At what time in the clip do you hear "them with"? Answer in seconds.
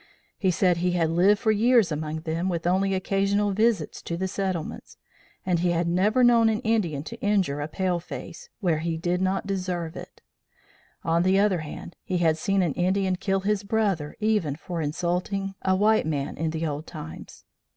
2.21-2.65